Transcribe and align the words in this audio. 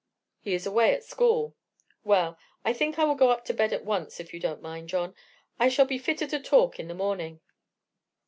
"He 0.39 0.55
is 0.55 0.65
away 0.65 0.95
at 0.95 1.03
school." 1.03 1.55
"Well, 2.03 2.39
I 2.65 2.73
think 2.73 2.97
I 2.97 3.03
will 3.03 3.13
go 3.13 3.29
up 3.29 3.45
to 3.45 3.53
bed 3.53 3.71
at 3.71 3.85
once, 3.85 4.19
if 4.19 4.33
you 4.33 4.39
don't 4.39 4.59
mind, 4.59 4.89
John. 4.89 5.13
I 5.59 5.69
shall 5.69 5.85
be 5.85 5.99
fitter 5.99 6.25
to 6.25 6.39
talk 6.39 6.79
in 6.79 6.87
the 6.87 6.95
morning." 6.95 7.39